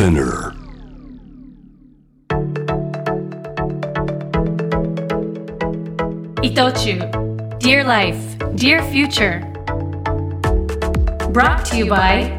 [0.00, 0.54] Spinner.
[6.42, 6.98] 伊藤忠
[7.58, 8.16] Dear Life,
[8.54, 9.42] Dear Future
[11.34, 12.32] Brought to you by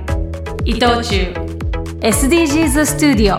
[0.66, 1.34] 伊藤忠
[2.02, 3.38] SDGs スタジオ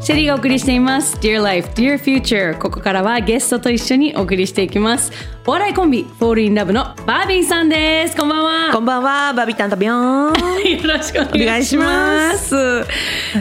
[0.00, 5.12] シェリーがお送りしています Dear Life, Dear Future ここからはゲストと一緒にお送りしていきます
[5.46, 8.16] お笑いコンビ Fall in Love のバービーさんです。
[8.16, 8.72] こんばんは。
[8.72, 10.32] こんばんは、バビタンとビヨーン。
[10.80, 12.56] よろしくお願いします。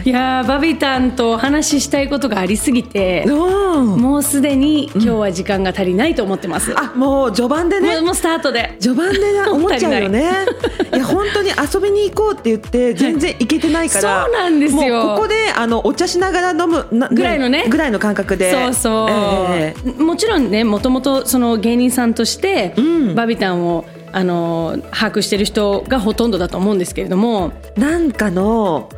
[0.04, 8.02] いやーバビタンとお話ししたいことがありすぎてうんもうすでに今日は時間が足りないと思ってます、あ、もう序盤でね。
[8.02, 8.16] もう。
[8.16, 8.76] スタートで。
[8.81, 10.30] 序盤で な思っちゃうよね。
[10.94, 14.26] いや本当に遊びに行こうって言って全然行けてないから。
[14.26, 15.04] そうなんですよ。
[15.06, 17.64] もうここであのお茶しながら飲むなぐらいのね。
[17.70, 18.52] ぐらいの感覚で。
[18.52, 19.08] そうそう、
[19.54, 23.16] ええもちろんねもともとその芸人さんとして、ん。
[23.16, 27.54] バビタンをあの把握してる人がほとんどだと思うんですけれども。
[27.76, 28.90] なんかの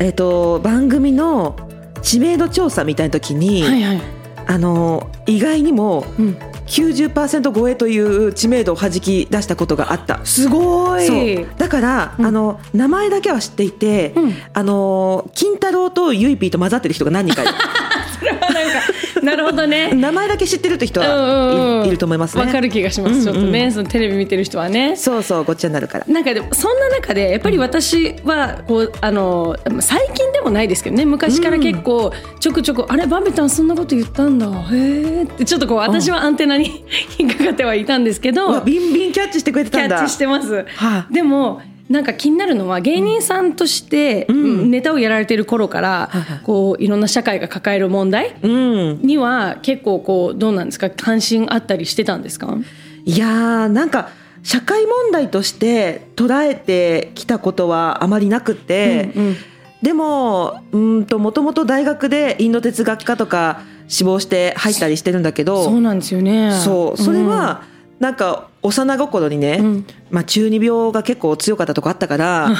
[0.00, 1.56] えっ、と番組の
[2.02, 4.00] 知名度調査みたいな時に、はいはい、
[4.46, 10.24] あの意外にもうん、90%超えという知名度を弾き出したことがあった。
[10.24, 11.06] すごい。
[11.06, 11.46] そう。
[11.58, 12.26] だから、うん。
[12.26, 14.32] あの名前だけは知っていて、うん。
[14.52, 17.52] あの金太郎とゆいピーと混ざってる人が何人かいる。
[17.52, 17.58] そ
[18.24, 19.92] れはなんかなるほどね。
[19.92, 22.44] 名前だけ知ってるって人はいいると思いますね。
[22.44, 24.96] わかる気がします、ちょっとねそのテレビ見てる人はね。
[24.96, 26.06] そうそうごっちゃになるから。
[26.06, 31.04] なんかでもそんな中でやっぱり私はこうあの最近でもないですけどね。
[31.04, 34.46] 昔から結構ちょくちょく、あれバビタンそんなこと言ったんだ。
[34.46, 36.84] へえってちょっとこう私はアンテナに
[37.18, 39.96] 引っかかってはいたんですけど、ビンビンキャッチしてくれてたんだ。
[39.96, 40.54] キャッチしてます。
[40.54, 41.06] はあ。
[41.10, 44.70] でもなんか気になるのは芸人さんとしてん。
[44.70, 46.10] ネタをやられてる頃から
[46.42, 49.02] こういろんな社会が抱える問題うん。
[49.02, 50.88] には結構こうどうなんですか？
[50.90, 52.56] 関心あったりしてたんですか？
[53.04, 54.08] いやーなんか
[54.42, 59.36] 社会問題として捉えてきたことはあまりなくって、うんうん。
[59.82, 66.52] でもうんともともと大学でインド哲学科とか志望して入ったりしてるんだけどそうなんですよね。
[66.52, 67.64] そうそれは
[68.04, 69.86] なんか幼心にね、うん。
[70.10, 72.50] まあ、中二病が結構強かったとこあったから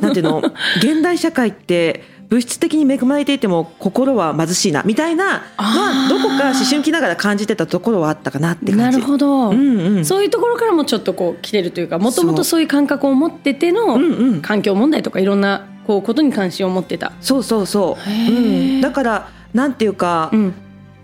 [0.00, 0.38] なんていうの
[0.78, 8.98] 現代社会って物質的に恵まれていても心は貧しいなみたいなのはどこか思春期ながら感じてたところはあったかなって感じ。
[8.98, 10.04] るほど、うんうん。
[10.04, 13.98] そういうところからもちょっとこう来てるというかもともとそういう感覚を持ってての
[14.42, 17.10] 環境問題とかいろんなこうことに関心を持ってた。
[17.20, 18.32] そうそうそう、う
[18.78, 20.54] ん、だからなんていうか、うん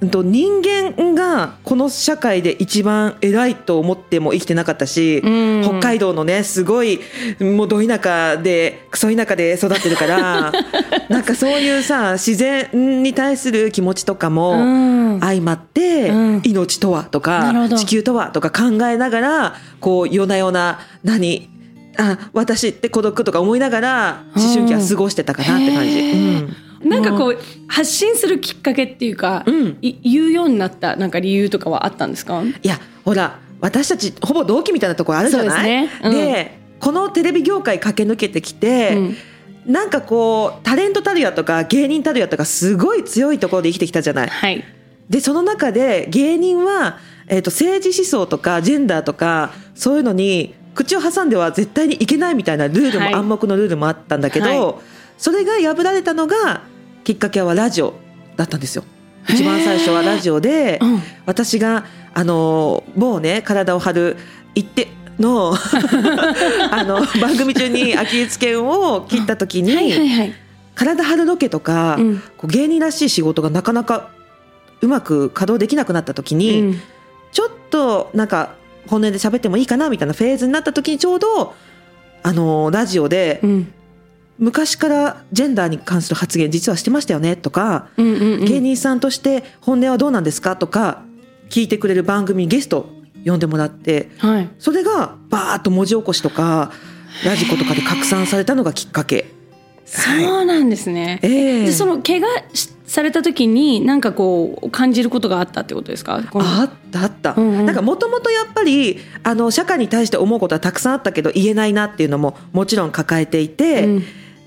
[0.03, 5.63] 人間がこの社会で一番偉いと思っても生きてなかったし、うん。
[5.63, 7.01] 北海道のねすごい
[7.39, 10.53] もうど田舎でクソ田舎で育ってるから
[11.11, 15.21] なんかそういうさ自然に対する気持ちとかうもん。
[15.21, 16.41] 相まって、うん。
[16.45, 21.51] 命とはとか地球とはとか考えながらこう夜な夜な何
[21.99, 26.01] あ私って孤独とか思いながら思春期は過ごしてたかなって感じ。
[26.01, 29.79] うんなんかこう発信するきっかけっていうか、うん。
[29.83, 32.43] い言うようになったなんか理由とかはあったんですか？
[32.43, 35.87] いやほら私たちほぼ同期みたいなところあるじゃない？
[35.87, 36.01] ですね。
[36.05, 36.13] うん。
[36.13, 39.17] でこのテレビ業界駆け抜けてきて、うん。
[39.73, 44.29] なんかこうタレントたるやとか芸人たるやとかすごい強いところで生きてきたじゃない？
[44.29, 44.65] はい。
[45.11, 53.15] でその中で芸人は、えー、と政治思想とかジェンダーとかそういうのに口を挟んでは絶対にいけないみたいなルールも、はい。
[53.15, 54.83] 暗黙のルールもあったんだけど、はい。
[55.19, 56.63] それが破られたのが
[57.11, 57.95] きっかけはラジオ
[58.37, 58.85] だったんですよ。
[59.29, 61.01] 一番最初はラジオで、うん。
[61.27, 61.85] 私が
[62.15, 64.17] あの某ね体を張る
[64.55, 64.87] 一手
[65.19, 65.53] の
[66.71, 70.35] あの番組中にアキレス腱を切った時に、はいはいはい。
[70.77, 72.23] 体張るロケとか、うん。
[72.39, 74.11] こう芸人らしい仕事がなかなか
[74.81, 76.81] うまく稼働できなくなった時に、うん。
[77.33, 78.51] ちょっとなんか
[78.87, 81.57] 本音で喋ってもいいかなみたいなフェーズになった時にちょうど
[82.23, 83.73] あのラジオで、うん
[84.41, 88.45] 昔からジェンダーに関する発言実はしてましたよねとか、うんうんうん。
[88.47, 91.03] 芸人さんとして本音はどうなんですかとか
[91.51, 92.89] 聞いてくれる番組にゲスト
[93.25, 94.49] 呼んでもらってはい。
[94.59, 96.73] それがバーッと文字起こしとか
[97.25, 99.27] ラジコとかで拡散されたのがきっかけ。
[99.85, 101.67] そうなんですね、ええ。
[101.67, 106.23] でその怪我しされた時に何かこう感じることがあったってことですか？
[106.33, 107.67] あったあった、うんうん。
[107.67, 114.05] なんかもともとやっぱりあの社会に対して思うことはたくさんあったけど言えないなっていうのももちろん抱えていて、うん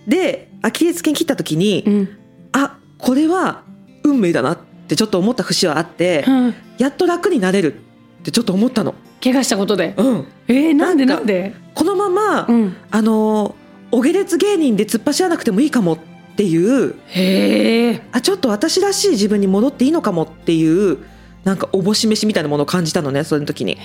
[0.07, 2.09] でアキレス腱切った時に、うん。
[2.51, 3.63] あこれは
[4.03, 4.57] 運命だなっ
[4.87, 6.55] てちょっと思った節はあって、うん。
[6.77, 8.95] やっと楽になれるってちょっと思ったの。
[9.23, 9.93] 怪我したことで。
[9.97, 11.53] うん、えー、なんでなんんで？
[11.73, 12.75] このまま、うん。
[12.91, 13.55] あの
[13.91, 15.97] お下劣芸人で突っ走らなくてもいいかもっ
[16.35, 20.97] ていうへえあちょっと私らしい自分に戻っていいのかもっていう
[21.43, 23.77] なんかおぼし飯みたいなものを感じたのねその時に。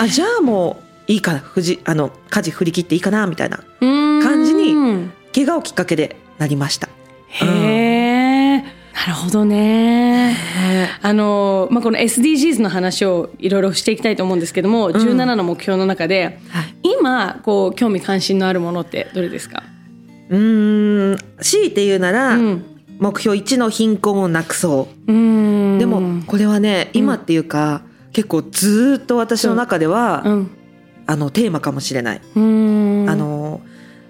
[0.00, 6.88] あじゃあもういいかふじあの舵振り切っていいかなみたいな感感じに怪我をきっかけでなりました。
[7.28, 8.64] へえ、な
[9.06, 10.36] るほどね。
[11.02, 19.62] あの、まあ、この SDGs の話をいろいろしていきたいと思うんですけども、17の目標の中で、はい今、こう、興味関心のあるものってどれですか？
[20.28, 22.66] うーん強いて言うなら、うん
[22.98, 25.78] 目標1の貧困をなくそうう。
[25.78, 27.80] でもこれはね今っていうか、
[28.12, 30.50] 結構ずーっと私の中では、うん。
[31.06, 32.20] あのテーマかもしれない。
[32.36, 33.08] うーん。
[33.08, 33.62] あ、の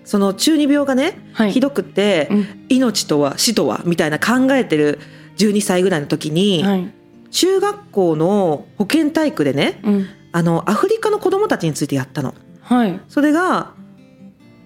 [0.05, 5.01] その中二病がね、はいひどくて、うん命とは死とはみたいな考えてる
[5.37, 6.93] 12歳ぐらいの時に、はい。
[7.31, 10.07] 中学校の保健体育でねうん。
[10.33, 12.35] あのアフリカの子供たちについてやったの。
[12.63, 13.01] はい。
[13.09, 13.73] それが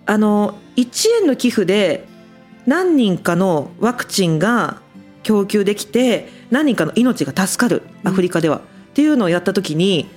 [0.06, 2.06] あの1円の寄付で
[2.66, 4.80] 何人かのワクチンが
[5.22, 8.60] 供給できて何人かの命が助かるアフリカでは、っ
[8.94, 10.08] ていうのをやった時に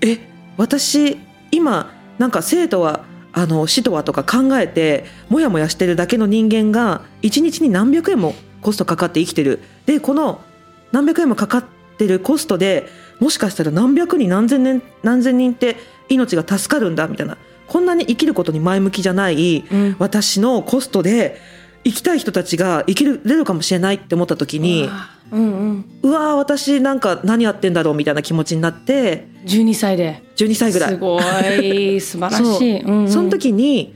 [0.00, 0.18] え
[0.56, 1.18] 私
[1.50, 3.04] 今なんか生徒は
[3.34, 9.60] あの死とはとか考えてもやもやしてるだけの人間が1日に何百円もコストかかって生きてる。
[9.86, 10.40] でこの
[10.92, 11.64] 何百円もかかっ
[11.98, 12.86] てるコストで
[13.20, 15.76] もしかしたら何百人何千年何千人って
[16.08, 17.36] 命が助かるんだみたいな。
[17.66, 19.96] こんなに生きることに前向きじゃないうん。
[19.98, 21.40] 私のコストで
[21.82, 24.90] 生きたい人たちが生きれるかもしれないって思った時にうん
[25.32, 25.84] うん。
[26.02, 30.22] うわー私なんか何やってんだろうみたいな気持ちになって12歳で。
[30.36, 32.80] 12歳ぐらいすごい、素晴らしい。
[32.82, 33.94] そううんうんその時に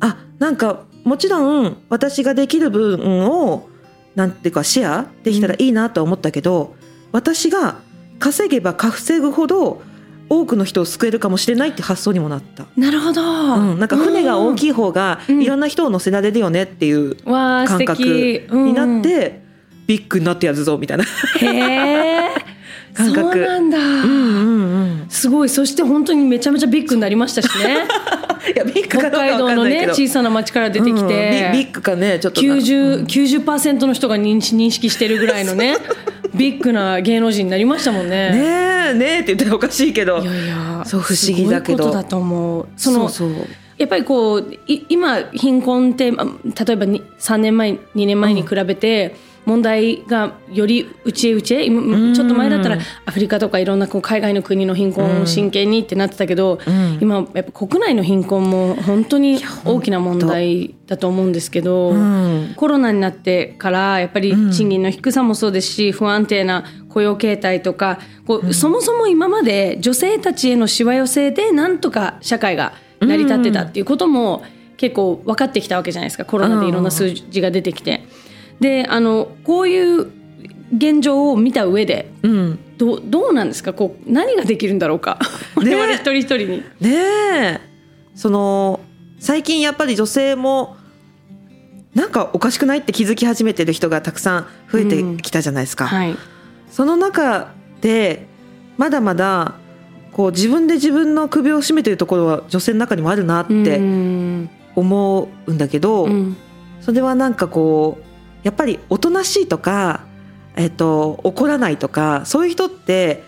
[0.00, 3.68] あなんかもちろん私ができる分を
[4.14, 6.74] なんていうかシェアできたらいいなとは思ったけど、
[7.12, 7.76] 私が
[8.18, 9.82] 稼げば稼ぐほど
[10.28, 12.66] 多くの人を救えるかもしれないって発想にもなった。
[12.76, 13.22] なるほど。
[13.22, 14.56] うん、なんか船が大い。
[14.56, 18.46] きい方がうんいろんな人を乗せられるよねっていう感覚敵。
[18.50, 19.02] になっうんうん。
[19.02, 19.45] て、
[19.86, 21.04] ビッグになってやるぞみたいな。
[21.04, 22.56] へえ。
[22.94, 23.78] 感覚そうなんだ。
[23.78, 25.06] うんうんうん。
[25.08, 25.48] すごい。
[25.48, 27.86] そして本当にめちゃめちゃビッグになりましたしね。
[28.54, 29.88] いやビッグ北かどうかわ海道のね。
[29.88, 35.76] 小さな町から出てきうんビて、ビッグかねちょっとな90 90%の人が認識認識してるぐらいのね
[36.34, 38.30] ビッグな芸能人になりましたもんね。
[38.30, 42.68] ねえねえって言ったらおかしいけどいやいやそう不思議だけどすごいことだと思う。
[42.76, 43.46] そのそうそう
[43.78, 46.26] やっぱりこうい今貧困ってあ
[46.64, 49.14] 例えばに3年前2年前に比べて、
[49.46, 56.98] 問題がより内へ内へ今ちょっと前だったらアフリカとかいろんなこう海外の国の貧困を真剣にってなってたけど、ん。
[57.00, 62.54] 今やっぱ国内の貧困も本当に大きな問題だと思うんですけど、うん。
[62.56, 74.42] コロナになってからやっぱり賃金の低さもそうですし不安定な雇用形態とかこう、そもそも今まで女性たちへのしわ寄せでなんとか社会が成り立ってたっていうことも
[74.76, 76.24] 結構分かってきたわけじゃないですか。
[76.24, 78.02] コロナでいろんな数字が出てきて。
[78.60, 80.10] であのこういう
[80.76, 82.58] 現状を見た上でうん。
[82.78, 83.72] どうどうなんですか？
[83.72, 85.18] こう何ができるんだろうか？
[85.56, 86.46] 我ね々一人一人に。
[86.80, 87.60] ねえ。
[88.14, 88.80] その
[89.18, 90.76] 最近やっぱり女性も
[91.94, 95.86] なんかおかしくないって気づき始めてる人がたくさん増えてきたじゃないですか。
[95.86, 96.14] はい。
[96.70, 98.26] その中で
[98.76, 99.54] まだまだ
[100.12, 104.50] こう自分で自分の首を絞めてるところは女性の中にもあるなっうてん。
[104.74, 106.36] 思うんだけど、うん。
[106.82, 108.04] それはなんかこう
[108.46, 110.04] やっぱりおとなしいとか、
[110.54, 113.24] えっと怒らないとかそういう人って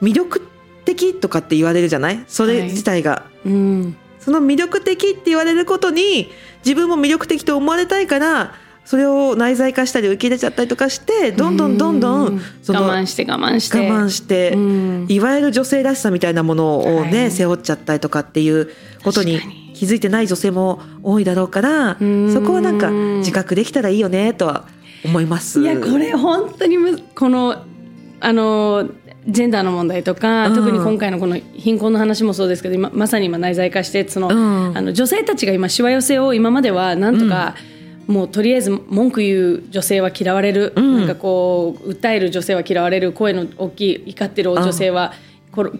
[0.00, 0.40] 魅力
[0.84, 2.24] 的とかって言われるじゃない？
[2.28, 3.96] それ自体が、うん。
[4.20, 6.30] その魅力的って言われることに
[6.64, 12.36] 自分も魅力的と思われたいからそれを内在化したり受け入れちゃったりとかしてどんどんどんどうん。
[12.36, 13.78] んその我慢して我慢して。
[13.78, 15.06] 我慢して、うん。
[15.08, 17.30] いわゆる女性らしさみたいなものをね、はい。
[17.32, 18.70] 背負っちゃったりとかっていう
[19.02, 19.40] ことに
[19.80, 22.30] 気づいてない女性も多いだろうからん。
[22.30, 24.66] そこはなんか自覚できたらいいよねとは
[25.06, 25.62] 思います。
[25.62, 27.64] いやこれ本当にむこの
[28.20, 28.90] あの
[29.26, 30.54] ジェンダーの問題とか、うん。
[30.54, 34.32] 特に今回のこの貧困の話もそうですけど今まさに今内在化してその、う
[34.72, 34.76] ん。
[34.76, 37.54] あの女性たちが今しわ寄せを今まではなんとか、
[38.06, 40.98] もうとりあえず文句言う女性は嫌われる、うん。
[40.98, 43.12] なんかこう訴える女性は嫌われる。
[43.12, 45.14] 声の大きい怒ってる女性は、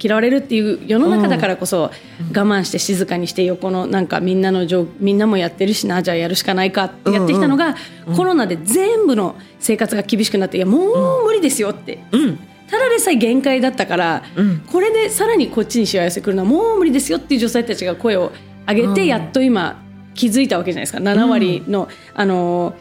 [0.01, 1.93] 嫌われるっていう世の中だからこそ我
[2.33, 7.77] 慢して静かにして横のなんかみんなの状みんなもやってるしなじゃあやるしかないかってやってきたのが、
[8.17, 12.39] コロナで全部の生活が厳しくなっていやもう無理ですよって、うん。
[12.69, 14.61] ただでさえ限界だったから、うん。
[14.61, 18.33] これでさらにこっちにしわ寄せくるのはもう無理ですよっていう女性たちが声を
[18.67, 19.07] 上げて、うん。
[19.07, 19.83] やっと今
[20.15, 20.99] 気づいたわけじゃないですか。
[20.99, 22.75] 7割の、あの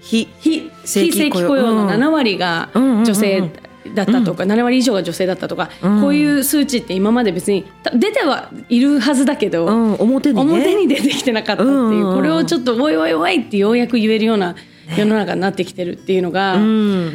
[0.00, 1.14] 非非正規雇用。
[1.14, 1.88] 非正規雇用のうん。
[1.88, 3.50] 7割が女性
[3.94, 6.00] だったとか、7割以上が女性だったとか、うん。
[6.00, 10.52] こういう数値って今まで別にた出てはいるはずだけど、うん、表にね。
[10.52, 11.90] 表に出てきてなかったっていう、うん。
[11.90, 14.54] うんうんこれをちょっとおいおいおいってようやく言えるような
[14.96, 16.66] 世の中になってきてるっていうのが、うんう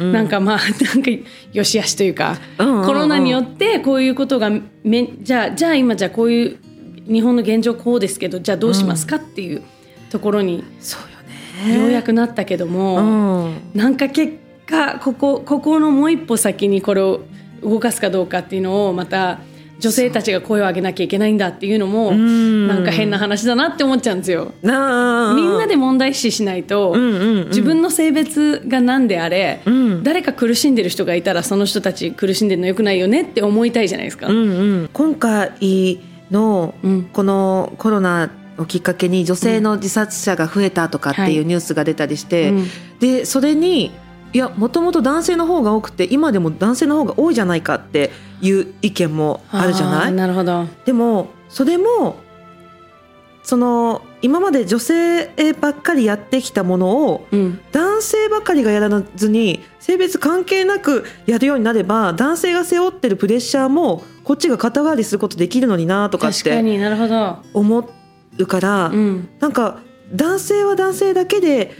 [0.04, 0.12] ん。
[0.12, 1.10] なんかまあなんか
[1.52, 2.86] よしあしというか、うんうんうん。
[2.86, 4.50] コロナによってこういうことが
[4.84, 6.58] めじゃあじゃあ今じゃあこういう
[7.06, 9.62] 日本の現状こうですけどじゃあどうしますかっていう
[10.10, 11.80] ところにそうよね。
[11.82, 13.60] ようやくなったけども、うん。
[13.74, 14.38] なんか結
[14.70, 17.20] 果ここここのもう一歩先にこれを
[17.62, 19.40] 動かすかどうかっていうのをまた
[19.80, 22.68] 女性たちが声を上げなきゃいけないんだっていうのもん。
[22.68, 24.52] なんか変な話だなって思っちゃうんですよ。
[24.62, 24.72] みん
[25.58, 27.48] なで問題視しないと、うんうんうん。
[27.48, 30.02] 自分の性別が何であれ、うん。
[30.02, 34.28] 誰か苦しんでる人がいたらその人たち苦しんでるのよくないよねって思いたいじゃないですか。
[34.28, 34.42] うんう
[34.84, 35.52] ん、今回
[36.30, 37.02] のうん。
[37.04, 41.36] このコロナをきっかけに女性の自殺者が増えたとかってはい。
[41.36, 42.66] いうニュースが出たりして、うん。
[43.00, 43.92] でそれに
[44.32, 48.10] いやもともと男性の方が多くて今でも男性の方が多いじゃないかって
[48.40, 50.12] いう意見もあるじゃない？
[50.12, 50.66] なるほど。
[50.84, 52.16] でもそれも
[53.42, 67.38] その今まで女性ばっかりやってきたものをうん、男性ばかりがやらずに性別関係なくやるようになれば男性が背負ってるプレッシャーもこっちが肩代わりすることできるのになとかって確かになるほど。
[67.54, 67.88] 思
[68.38, 69.80] うから、うん、なんか
[70.12, 71.74] 男性は男性だけで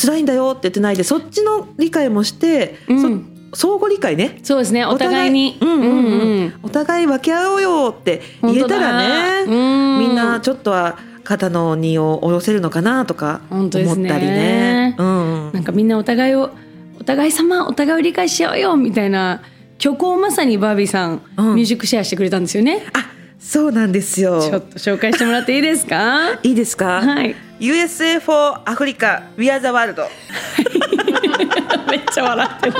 [0.00, 3.00] 辛いんだよって言ってないでそっちの理解もして、うん。
[3.00, 3.08] そ
[3.52, 4.38] 相互理解ね。
[4.42, 5.58] そうですねお互いに。
[5.60, 5.84] うんうんうん。
[5.84, 14.90] うんお互い分け合おうよって言えたらね、みんなちょっとは肩の荷を下ろせるのかなとか思ったりね。
[14.90, 14.96] ね。
[14.98, 15.50] うん。
[15.52, 16.50] なんかみんなお互いを
[16.98, 19.42] お互い様お互いを理解しようよみたいな
[19.78, 21.54] 曲をまさにバービーさん、うん。
[21.56, 22.84] ミュージックシェアしてくれたんですよね。
[22.92, 23.09] あ
[23.40, 24.40] そうなんですよ。
[24.42, 26.38] ちょっと紹介してもらっていいですか？
[26.44, 27.34] いいですか、はい。
[27.58, 30.00] USA for Africa We are the world
[31.90, 32.74] めっちゃ笑ってる。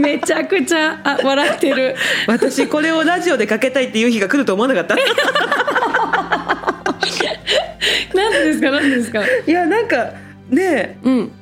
[0.00, 1.94] めちゃくちゃあ笑ってる。
[2.26, 4.96] 私これをラジオでかけたいっていう日が来ると思わなかった。
[8.14, 8.70] 何でですか？
[8.70, 9.20] 何でですか？
[9.46, 9.96] いやなんか
[10.48, 10.96] ねえ。
[11.02, 11.32] うん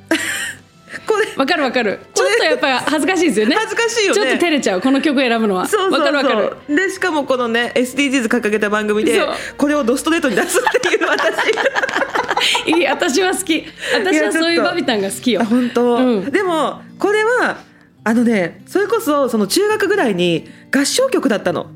[1.37, 2.01] わかるわかる。
[2.15, 3.57] ちょっとやっぱ恥ずかしいですよね。
[3.57, 4.15] 恥ずかしいよね。
[4.15, 5.67] ちょっと照れちゃうこの曲選ぶのは。
[5.67, 6.17] そうそうわかる。
[6.17, 6.35] わか
[6.69, 9.21] るでしかもこのね SDGs 掲げた番組で
[9.57, 11.35] これをドストレートに出すっていう私。
[12.67, 13.65] いい私は好き。
[13.95, 15.41] 私はそういうバビタンが好きよ。
[15.43, 16.31] あ本当、うん。
[16.31, 17.59] でもこれは
[18.05, 21.71] あのねそれこそその中学ぐらいに合唱曲だったの。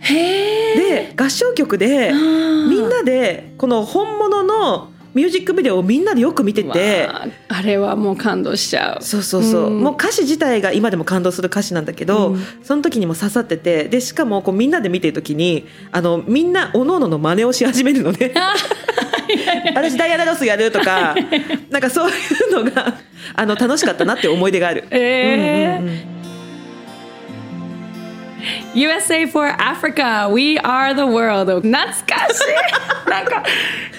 [0.00, 7.06] へえで合唱曲でみんなでこの本物のミュージックビデオをみんなでよく見てて。
[7.08, 9.02] わああれはもう感動しちゃう。
[9.02, 9.82] そうそうそう、うん。
[9.82, 12.44] もう歌詞自体が今でも感動する歌詞なんだけど、うん。
[12.62, 13.88] その時にも刺さってて。
[13.88, 18.32] でしかもこうみんなで見てる時にあのみんなおのおのの真似をし始めるのね。
[19.74, 21.16] 私ダイアナ・ロスやるとか
[21.68, 22.12] なんかそうい
[22.52, 22.94] うのが
[23.34, 24.84] あの楽しかったなって思い出がある。
[24.90, 25.80] えー。
[25.80, 26.17] うんうんうん
[28.74, 30.28] USA for Africa.
[30.30, 31.48] We are the world.
[31.48, 33.08] 懐かしい。
[33.10, 33.42] なんか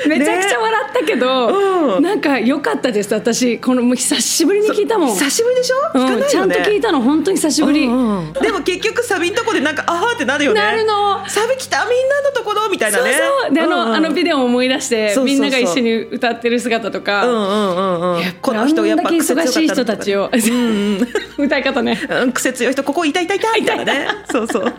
[0.07, 2.03] めちゃくちゃ笑ったけど、うん。
[2.03, 3.13] なんか良かったです。
[3.13, 5.09] 私このもう久しぶりに聞いたもん。
[5.09, 8.33] 久しぶりでしょ、うん、ちゃんと聞いたの本当に久しぶり、うんうん。
[8.33, 10.61] でも結局サビんとこでなんかあーってなるよね。
[10.61, 11.27] なるの。
[11.27, 13.13] サビ来たみんなのところみたいなね。
[13.13, 13.95] そうであの,、うんうん。
[13.95, 18.15] あのビデオを思い出してみんなが一緒に歌ってる姿とか、うんうんうん。
[18.15, 20.29] うんやっこの人やっぱ忙しい人たちを、
[21.37, 21.99] 歌い方ね。
[22.09, 24.73] うん癖強い人ここ痛い痛い痛いみたいなねそうそう。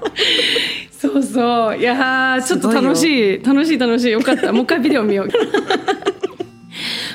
[0.91, 1.79] そうそう。
[1.79, 3.43] いやーちょっと楽しい。
[3.43, 4.13] 楽しい楽しい。
[4.13, 4.53] よかった。
[4.53, 5.29] もう一回ビデオ見よう。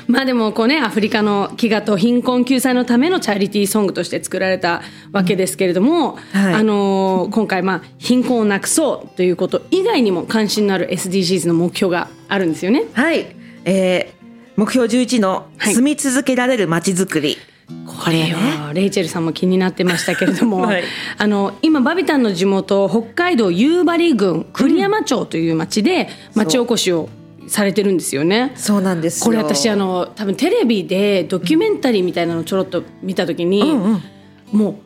[0.08, 6.54] まあでもこうねアフリカの飢餓と貧困救済のためのチャリティーソングとして作られたわけですけれども、はい。
[6.54, 12.84] あのー今回まあ貧困をなくそうということ以外にも関心のある SDGs の目標があるんですよね。
[12.92, 13.26] はい、
[13.64, 14.16] えー
[14.56, 15.74] 目標11のはい。
[15.74, 17.36] 住み続けられる街づくり、
[17.86, 20.84] これはレイチェルさんも気になってましたけれども、 はい。
[21.18, 27.08] あの今バビタンの地元北海道夕張郡栗山町という町で町おこしを
[27.48, 28.52] されてるんですよね。
[28.54, 28.80] そう。
[28.80, 29.24] なんですよ。
[29.24, 34.02] これ私あの多分テレビでドキュメンタリーみたいなのちょろっと見た時に、うんうん。
[34.52, 34.80] も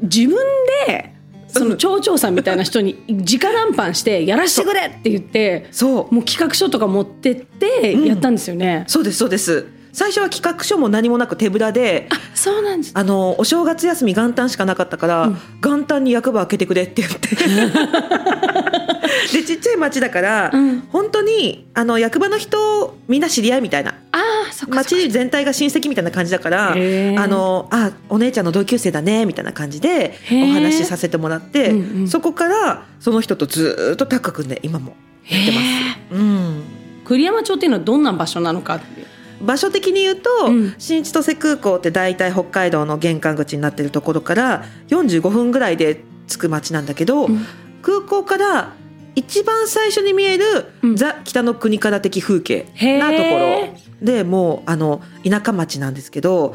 [0.00, 0.38] う自分
[0.86, 1.12] で
[1.48, 6.14] その町長さんみたいな人に 直談判してやらしてくれって言ってそう。
[6.14, 8.84] もう企画書とか持ってってやったんですよね。
[8.86, 12.92] そうですそうです最初は企画書も何もなく手ぶらであそうなんです。
[12.94, 15.30] あのお正月休み元旦しかなかったから、
[15.62, 17.36] 元旦に役場開けてくれって言って。
[19.32, 20.80] でちっちゃい町だから、うん。
[20.90, 23.94] 本当にあの役場の人みんな知り合いみたいな。
[24.12, 24.18] あ
[24.48, 32.08] あそっか町全体が親戚みたいな感じだからあのあお姉ちゃんの同級生だねみたいな感じでお話しさせてもらって、うんうん。
[32.08, 34.96] そこからその人とずーっとタッグ組んで今も
[35.28, 36.14] やってます。
[36.14, 36.62] うん。
[37.04, 39.01] 栗山町っていうのはどんな場所なのかって
[39.42, 40.74] 場所的に言うと、うん。
[40.78, 47.44] 新千歳空港って大体北海道の玄関口になってるところから45分ぐらいで着く町なんだけど、ん。
[47.82, 48.72] 空港から
[49.14, 50.44] 一番最初に見える、
[50.82, 50.96] うん。
[50.96, 52.66] ザ・北の国から的風景
[52.98, 53.68] なところ
[54.00, 56.54] でもうあの田舎町なんですけど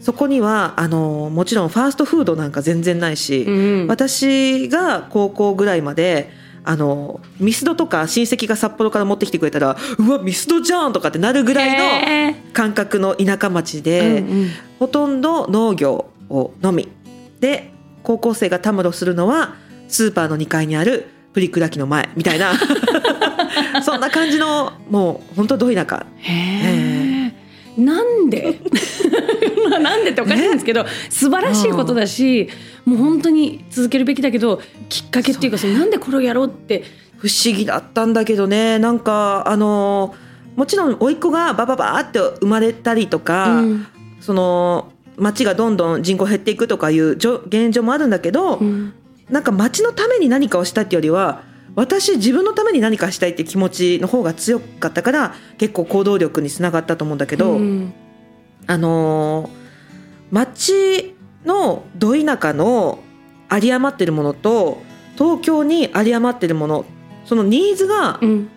[0.00, 3.86] そこにはあのもちろんファーストフードなんか全然ないし、うん。
[3.88, 6.30] 私が高校ぐらいまで
[6.70, 11.66] あのミスドとか親戚が札幌から持ってきてくれたらうわミスドじゃんとかってなるぐら
[12.28, 14.48] いの感覚の田舎町で、うんうん。
[14.78, 16.90] ほとんど農業をのみ。
[17.40, 17.72] で
[18.02, 19.54] 高校生がたむろするのは
[19.88, 22.52] スーパーの2階にあるプリクラ機の前みたいな。
[23.82, 26.04] そんな感じのもう本当ど田舎。
[26.18, 27.32] へ
[27.78, 28.60] えなんで？
[29.68, 32.48] ま あなんでっておかしいんですけど、素晴らしいことだし、
[32.84, 36.84] もう本当に続けるべきだけどきっかけっていうかそのなんでこれをやろうって。
[37.18, 38.78] 不思議だったんだけどね。
[38.78, 40.14] なんかあの
[40.56, 43.86] もちろん甥っ子がバババーって生まれたりとか、うん。
[44.20, 48.94] その町がどんどん人口減っていくとかいう現状もあるんだけど、うん。
[49.28, 51.42] なんか町のために何かをしたいっていうよりは
[51.74, 57.92] 私自分のために何かしたいって気持ちの方が強かったから結構行動力につながったと思うんだけど、うん
[58.68, 59.58] あのー
[60.30, 61.14] 町
[61.46, 62.98] のど田舎の
[63.50, 64.82] 有り余ってるものと
[65.16, 66.84] 東京に有り余ってるもの
[67.24, 68.50] そのニーズがうん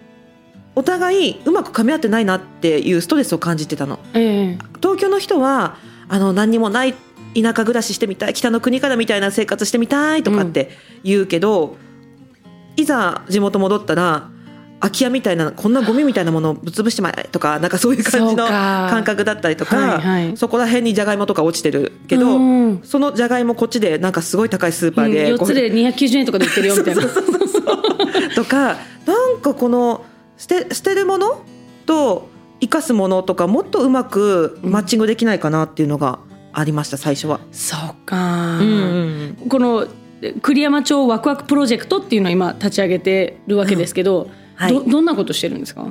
[0.74, 4.00] お互いうまく噛み合ってないなっていうストレスを感じてたの。
[4.13, 5.75] ええ東京の人は
[6.08, 6.94] あの何にもない
[7.36, 10.72] 田舎暮らししてみたい北の国からみたいな生活してみたいとかって
[11.03, 11.75] 言うけど、
[12.77, 14.30] いざ地元戻ったら
[14.82, 20.38] 空き家みたいなこんなゴミみたいなものをぶっ潰してまえとかなんかそういう感じの感覚だったりとかはいはい。
[20.38, 22.82] そこら辺にじゃがいもとか落ちてるけど、うん。
[22.84, 27.04] そのじゃがいもこっちでなんかすごい高いスーパーで、4つで290円とかで売ってるよみたいな。
[28.36, 30.04] とかなんかこの
[30.38, 31.44] 捨て捨てるもの
[31.86, 36.20] と生かすものとかもっとうまくマッチングできないかなっていうのが
[36.54, 37.40] ありました最初は。
[37.52, 39.50] そうか、うんうん。
[39.50, 39.88] この
[40.42, 44.30] 栗山町ワクワクプロジェクトっていうのを今立ち上げてるわけですけど、
[44.62, 44.74] はい。
[44.74, 45.86] どどんなことしてるんですか？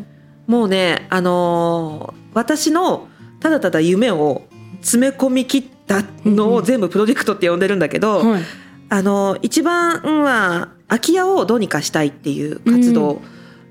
[0.47, 3.09] もうね、あのー私の
[3.41, 4.43] ただただ夢を
[4.81, 8.43] 詰め込み切ったのを全部プロジェクトって呼んでるんだけど、はい。
[8.89, 13.21] あの一番は空き家をどうにかしたいっていう活動、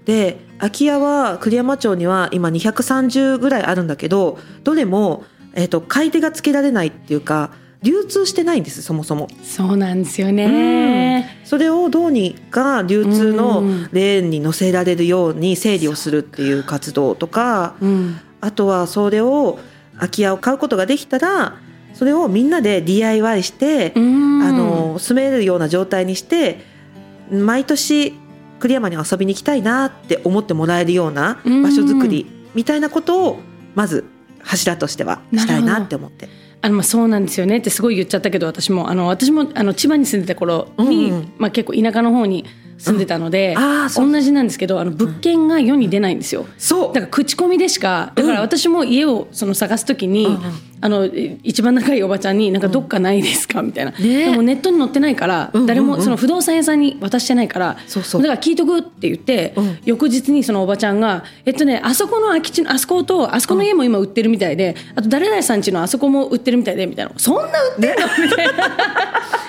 [0.06, 9.29] で空き家は栗山町には今230ぐらいあるんだけどどれも、えー、と買い手がつけられないっていうか流通してないんですそもそも。
[9.42, 13.89] そうなんですよね、それをどうにか流通のうん。
[13.94, 18.20] レーンに乗せられるように整理をするっていう活動とかうん。
[18.42, 19.59] あとはそれを
[19.96, 21.57] 空き家を買うことができたら
[21.94, 24.44] それをみんなで DIY して、うん。
[24.44, 26.59] あの住めるような状態にして
[27.31, 28.13] 毎年
[28.59, 33.39] 栗山に遊びに行きたいなって思ってもらえるような場所づくりみたいなことを
[33.74, 34.05] まず
[34.42, 36.27] 柱としてはしたいなって思って。
[36.61, 38.89] あのまあそうなんですよねってすごい言っちゃったけど私も。
[38.89, 41.33] あの私もあの千葉に住んでた頃に、うんうん。
[41.37, 42.45] まあ、結構田舎の方に
[42.79, 44.11] 住んでたので、うん。
[44.11, 46.48] 同じなんですけどあの物件が世に出ないんですよ。
[46.57, 46.94] そう。
[46.94, 50.39] だから口コミでしかだから私も家をその探す時に、うんうん。
[50.81, 51.05] あの
[51.44, 53.98] 一番仲いいおばちゃんに「なんかどっかないですか?」みたいな、ね。
[53.98, 59.77] でもネットに載ってないから、誰もその不動産屋さんに渡してないからだから聞いとくって言って、うん。
[59.83, 68.53] 翌日にそのおばちゃんが「えっとねあそこの空き地のあそことあそこの家も今売ってるみたいであと誰々さんちのあそこも売ってるみたいで」みたいな「そんな売ってんの?」みたいな。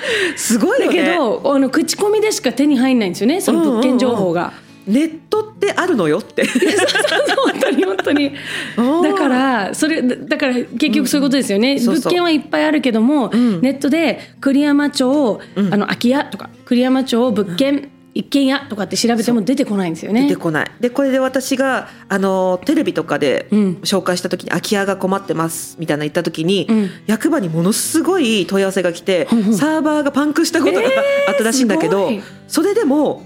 [0.37, 4.53] すごいだけどあの口コミでしか手に入んないんですよねその物件情報が。
[4.87, 6.45] ネットってあるのよって。
[6.47, 8.33] 本当に本当に。
[9.05, 12.03] だからそれだから結局そういうことですよね、そうそう。
[12.05, 13.61] 物件はいっぱいあるけども、ん。
[13.61, 15.75] ネットで栗山町、うん。
[15.75, 20.23] あの空き家とか栗山町物件、一軒家とかって調べても出てこないんですよね。
[20.23, 20.71] 出てこない。
[20.81, 23.75] でこれで私があのテレビとかでうん。
[23.83, 26.91] 紹介した時に空き家が困ってますみたいな言った時に、うん。
[27.07, 29.39] 役場にものすごい問い合わせが来て、うん。
[29.39, 30.81] うんサーバーがパンクしたことが
[31.29, 32.23] あったらしいんだけど、すごい。
[32.49, 33.23] それでも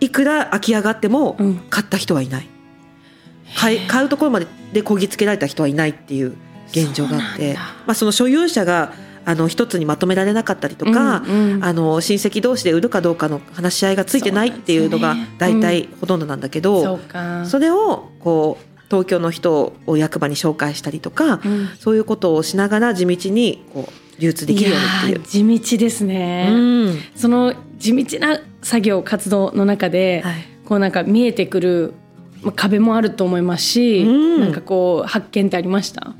[0.00, 1.56] いくら空き家があってもうん。
[1.70, 2.48] 買った人はいない、
[3.56, 6.36] 買い買うところまででこぎつけられた人はいないっていう
[6.72, 8.92] 現状があってまあ、その所有者が
[9.26, 11.64] あの一つにまとめられなかったりとか、うんうん。
[11.64, 17.00] あの親戚同士で売るかどうかの話し合いがついてないっていうのが大体ほとんどなんだけど、
[17.44, 21.68] それをこう東京の人を役場に紹介したりとか、うん。
[21.78, 25.58] そういうことをしながら地道にこう流通できるようにっていう。
[25.58, 26.54] 地道ですね、う
[26.90, 26.98] ん。
[27.16, 30.34] その地道な作業活動の中で、はい。
[30.64, 31.94] こうなんか見えてくる
[32.42, 34.40] まあ壁もあると思いますし、うん。
[34.40, 36.14] なんかこう発見ってありました？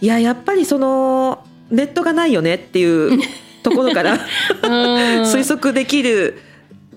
[0.00, 3.20] いややっぱりそのネットがないよねっていう
[3.62, 4.18] ところから
[4.62, 6.38] 推測できる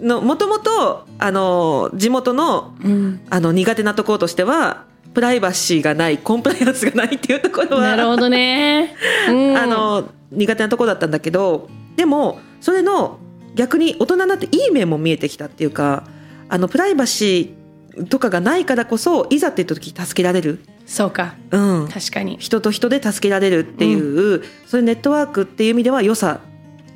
[0.01, 0.21] の。
[0.21, 3.21] もともとあの地元のうん。
[3.29, 4.83] あの苦手なところとしては
[5.13, 8.95] プライバシーがないコンプライアンスがないっていうところはなるほどね、
[9.29, 9.55] うん。
[9.57, 13.19] あの苦手なところだったんだけどでもそれの
[13.55, 16.05] 逆に大人になっていい面も見えてきたっていうか
[16.49, 21.35] あのプライバシーとかがないからこそいざっていう時助けられる、そうか。
[21.51, 22.37] うん、確かに。
[22.39, 26.41] 人と人で助けられるっていう、そういうネットワークっていう意味では良さ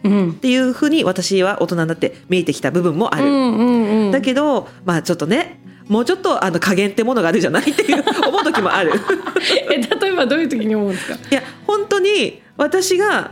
[0.03, 0.31] うん。
[0.31, 3.25] っていうふうに私は大人になって見えてきた部分もある。
[3.25, 4.11] うんうんうん。
[4.11, 8.91] だけどまあちょっとねもうちょっとあの加減ってものがあるじゃないっていう 思う時もある。
[9.71, 11.15] え例えばどういう時に思うんですか？
[11.15, 13.31] いや本当に私が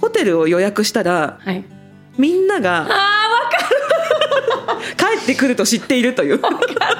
[0.00, 1.64] ホテルを予約したらはい。
[2.16, 2.94] みんながあーわ
[4.96, 6.38] 帰ってくると知っているという。
[6.38, 6.48] か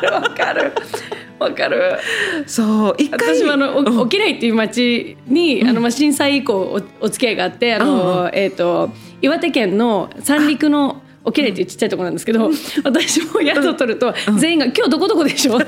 [0.02, 0.72] るわかる
[1.38, 1.98] わかる。
[2.46, 3.37] そう一回。
[3.37, 8.90] 私もあの沖縄っていう町に、あのまあ震災以降おお付き合いがあってあの、うんうえっ、と
[9.22, 12.51] 岩手県の三陸の沖縄っていうちっちゃいところなんですけど、
[12.85, 15.59] 私も宿を取ると、全員が「今日どこどこでしょ?
[15.61, 15.64] 」で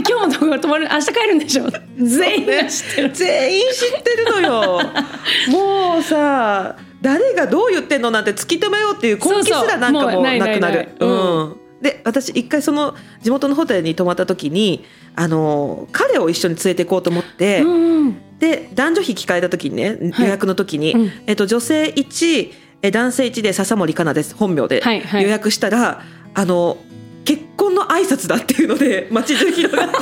[0.00, 0.88] 今日もどこ泊まる？
[0.90, 1.64] 明日帰るんでしょ?」
[1.98, 3.10] 全員が知ってる。
[3.12, 4.80] 全員知ってるのよ。
[5.50, 10.12] もうさ誰がどう言ってんのなんて突き止めようっていう根気すらなんかもうそうそう。
[10.14, 10.88] もうないなくなるないない。
[11.00, 11.10] うん。
[11.10, 17.94] うんで私一回その地元のホテルに泊まった時にあの彼を一緒に連れて行こうと思って、うん
[18.38, 20.24] で男女比聞かれた時にねはい。
[20.24, 21.10] 予約の時に、うん。
[21.26, 25.22] えっと、女性1え男性1で笹森かなです本名ではいはい。
[25.22, 26.02] 予約したら、
[26.34, 26.76] あの
[27.24, 29.96] 結婚の挨拶だっていうので街中広がって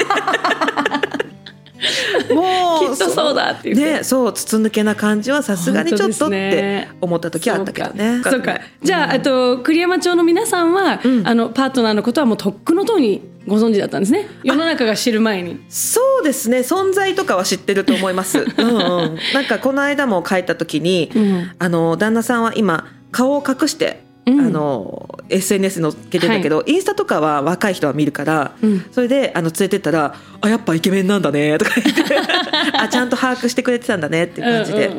[2.35, 6.90] もうきっとそうだって言ってねそう筒抜けな感じはさすがにちょっとってね。
[7.01, 8.23] 思った時はあったけどね。
[8.23, 11.27] そうかじゃあ、あと栗山町の皆さんは、うん。
[11.27, 14.29] あのパートナーのことはもうとっくのとおりご存知だったんですね。
[14.45, 15.64] 世の中が知る前に。
[15.68, 16.59] そうですね。
[16.59, 18.38] 存在とかは知ってると思います。
[18.57, 21.51] うんうん、なんかこの間も書いた時に、うん。
[21.59, 28.87] あの旦那さんは今顔を隠して、うんあの SNS に載っけてたけど、インスタとかは若い人は見るから、うん。
[28.93, 32.03] それであの連れてったら「あやっぱイケメンなんだね」とか言って。
[32.79, 34.91] あちゃんと把握してくれてたんだねっていう感じで。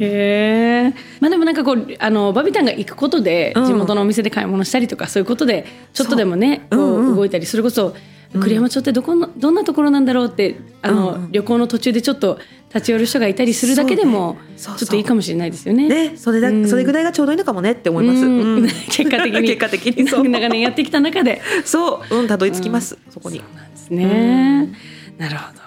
[0.00, 3.66] へえまあでもなんかこうあのバビタンが行くことでうん。
[3.66, 6.76] 地元のお店で買い物したりとかそういうことでちょっとでもねう。
[6.76, 7.16] うんううん。
[7.16, 7.94] 動いたりそれこそ
[8.34, 12.38] 栗山町ってどこのどんなところなんだろうってあの、うんうん旅行の途中でちょっと
[12.74, 15.88] 立ち寄る人がいたりするだけでもちょっといいかもしれないですよね。
[15.88, 18.24] ね、それだ、うんそれぐらいがちょうどいいのかもねって思います。
[18.24, 20.28] うんうん 結果的に 結果的にそう。
[20.28, 23.38] 長年やってきた中でそう、うん、たどり着きます、そこに。
[23.38, 23.44] で
[23.76, 24.72] すね。
[25.18, 25.59] なるほど。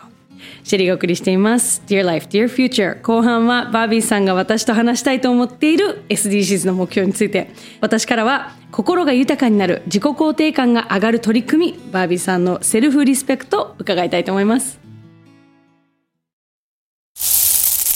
[0.63, 1.84] シェリーがお送りしています。
[1.88, 3.02] Dear Life, Dear Future。
[3.02, 14.80] 後半はバービーさんが私と話したいと思っている SDGs の目標について、私からは心が豊かになる自己肯定感が上がる取り組み、バービーさんのセルフリスペクトを伺いたいと思います。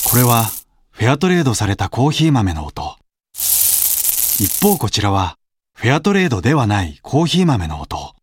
[0.09, 0.45] これは
[0.91, 2.97] フェアトレードされたコーヒー豆の音。
[3.33, 5.37] 一方こちらは
[5.73, 8.15] フェアトレードではないコーヒー豆の音。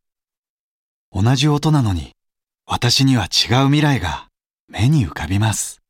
[1.12, 2.12] 同じ音なのに
[2.66, 4.28] 私には違う未来が
[4.68, 5.83] 目に浮かびます。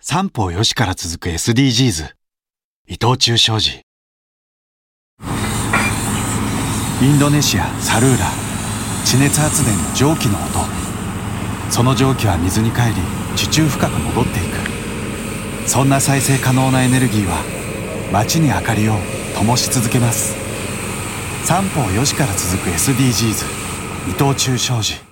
[0.00, 2.10] 三方よしから続く SDGs
[2.86, 3.80] 伊藤忠商事。
[7.00, 8.26] インドネシア・サルーラ。
[9.04, 10.58] 地熱発電の蒸気の音。
[11.70, 12.94] その蒸気は水に帰り
[13.36, 14.42] 地中深く戻ってい
[15.62, 15.68] く。
[15.68, 17.42] そんな再生可能なエネルギーは
[18.12, 18.94] 街に明かりを
[19.36, 20.34] 灯し続けます。
[21.44, 23.44] 三方よしから続く SDGs
[24.10, 25.03] 伊藤忠商事。